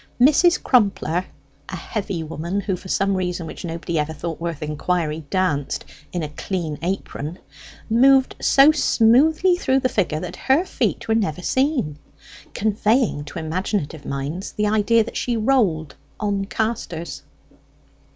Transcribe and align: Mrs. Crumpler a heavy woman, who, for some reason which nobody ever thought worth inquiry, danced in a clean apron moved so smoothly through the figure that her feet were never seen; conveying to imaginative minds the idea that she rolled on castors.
Mrs. 0.19 0.63
Crumpler 0.63 1.25
a 1.69 1.75
heavy 1.75 2.23
woman, 2.23 2.59
who, 2.61 2.75
for 2.75 2.87
some 2.87 3.13
reason 3.15 3.45
which 3.45 3.63
nobody 3.63 3.99
ever 3.99 4.13
thought 4.13 4.41
worth 4.41 4.63
inquiry, 4.63 5.23
danced 5.29 5.85
in 6.11 6.23
a 6.23 6.29
clean 6.29 6.79
apron 6.81 7.37
moved 7.87 8.33
so 8.41 8.71
smoothly 8.71 9.57
through 9.57 9.79
the 9.81 9.89
figure 9.89 10.19
that 10.19 10.35
her 10.37 10.65
feet 10.65 11.07
were 11.07 11.13
never 11.13 11.43
seen; 11.43 11.99
conveying 12.55 13.23
to 13.25 13.37
imaginative 13.37 14.03
minds 14.03 14.53
the 14.53 14.65
idea 14.65 15.03
that 15.03 15.17
she 15.17 15.37
rolled 15.37 15.93
on 16.19 16.45
castors. 16.45 17.21